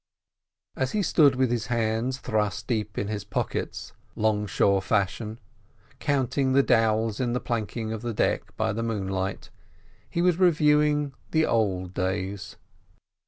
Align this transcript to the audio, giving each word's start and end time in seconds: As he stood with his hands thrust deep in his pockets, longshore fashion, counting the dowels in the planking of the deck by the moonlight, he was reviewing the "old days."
As 0.75 0.93
he 0.93 1.03
stood 1.03 1.35
with 1.35 1.51
his 1.51 1.67
hands 1.67 2.17
thrust 2.17 2.65
deep 2.65 2.97
in 2.97 3.07
his 3.07 3.23
pockets, 3.23 3.93
longshore 4.15 4.81
fashion, 4.81 5.39
counting 5.99 6.53
the 6.53 6.63
dowels 6.63 7.19
in 7.19 7.33
the 7.33 7.39
planking 7.39 7.93
of 7.93 8.01
the 8.01 8.11
deck 8.15 8.57
by 8.57 8.73
the 8.73 8.81
moonlight, 8.81 9.51
he 10.09 10.23
was 10.23 10.39
reviewing 10.39 11.13
the 11.29 11.45
"old 11.45 11.93
days." 11.93 12.55